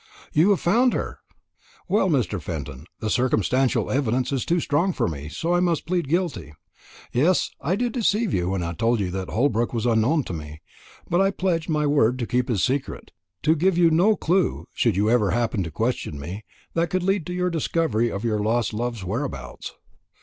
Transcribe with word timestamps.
"You 0.33 0.49
have 0.49 0.59
found 0.59 0.93
her! 0.93 1.19
Well, 1.87 2.09
Mr. 2.09 2.41
Fenton, 2.41 2.87
the 3.01 3.09
circumstantial 3.11 3.91
evidence 3.91 4.31
is 4.31 4.45
too 4.45 4.59
strong 4.59 4.93
for 4.93 5.07
me, 5.07 5.29
so 5.29 5.53
I 5.53 5.59
must 5.59 5.85
plead 5.85 6.09
guilty. 6.09 6.53
Yes; 7.11 7.51
I 7.61 7.75
did 7.75 7.91
deceive 7.91 8.33
you 8.33 8.49
when 8.49 8.63
I 8.63 8.73
told 8.73 8.99
you 8.99 9.11
that 9.11 9.29
Holbrook 9.29 9.73
was 9.75 9.85
unknown 9.85 10.23
to 10.23 10.33
me; 10.33 10.59
but 11.07 11.21
I 11.21 11.29
pledged 11.29 11.69
my 11.69 11.85
word 11.85 12.17
to 12.17 12.25
keep 12.25 12.49
his 12.49 12.63
secret 12.63 13.11
to 13.43 13.55
give 13.55 13.77
you 13.77 13.91
no 13.91 14.15
clue, 14.15 14.65
should 14.73 14.95
you 14.97 15.07
ever 15.07 15.29
happen 15.29 15.61
to 15.61 15.69
question 15.69 16.19
me, 16.19 16.45
that 16.73 16.89
could 16.89 17.03
lead 17.03 17.27
to 17.27 17.33
your 17.33 17.51
discovery 17.51 18.09
of 18.11 18.23
your 18.25 18.39
lost 18.39 18.73
love's 18.73 19.03
whereabouts. 19.03 19.75